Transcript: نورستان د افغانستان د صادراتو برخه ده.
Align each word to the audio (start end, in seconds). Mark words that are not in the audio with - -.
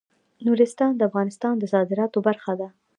نورستان 0.45 0.91
د 0.95 1.01
افغانستان 1.09 1.53
د 1.59 1.63
صادراتو 1.73 2.17
برخه 2.27 2.53
ده. 2.59 2.67